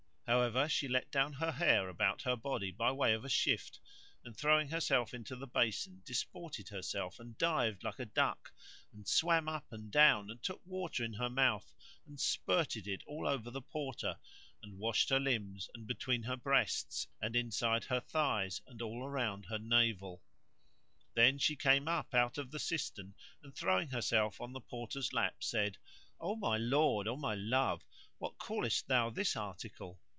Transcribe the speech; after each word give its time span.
However, 0.27 0.69
she 0.69 0.87
let 0.87 1.11
down 1.11 1.33
her 1.33 1.51
hair 1.51 1.89
about 1.89 2.21
her 2.21 2.37
body 2.37 2.71
by 2.71 2.89
way 2.93 3.11
of 3.13 3.29
shift, 3.29 3.81
and 4.23 4.33
throwing 4.35 4.69
herself 4.69 5.13
into 5.13 5.35
the 5.35 5.45
basin 5.45 6.01
disported 6.05 6.69
herself 6.69 7.19
and 7.19 7.37
dived 7.37 7.83
like 7.83 7.99
a 7.99 8.05
duck 8.05 8.53
and 8.93 9.05
swam 9.05 9.49
up 9.49 9.65
and 9.73 9.91
down, 9.91 10.29
and 10.31 10.41
took 10.41 10.61
water 10.65 11.03
in 11.03 11.11
her 11.15 11.29
mouth, 11.29 11.73
and 12.07 12.17
spurted 12.17 12.87
it 12.87 13.03
all 13.05 13.27
over 13.27 13.51
the 13.51 13.61
Porter, 13.61 14.17
and 14.63 14.77
washed 14.79 15.09
her 15.09 15.19
limbs, 15.19 15.69
and 15.73 15.85
between 15.85 16.23
her 16.23 16.37
breasts, 16.37 17.07
and 17.19 17.35
inside 17.35 17.83
her 17.83 17.99
thighs 17.99 18.61
and 18.65 18.81
all 18.81 19.03
around 19.05 19.47
her 19.47 19.59
navel. 19.59 20.23
Then 21.13 21.39
she 21.39 21.57
came 21.57 21.89
up 21.89 22.13
out 22.13 22.37
of 22.37 22.51
the 22.51 22.59
cistern 22.59 23.15
and 23.43 23.53
throwing 23.53 23.89
herself 23.89 24.39
on 24.39 24.53
the 24.53 24.61
Porter's 24.61 25.11
lap 25.11 25.43
said, 25.43 25.77
"O 26.21 26.37
my 26.37 26.55
lord, 26.57 27.05
O 27.05 27.17
my 27.17 27.35
love, 27.35 27.83
what 28.17 28.37
callest 28.37 28.87
thou 28.87 29.09
this 29.09 29.35
article?" 29.35 29.99